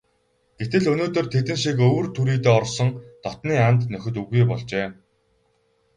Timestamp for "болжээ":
4.49-4.87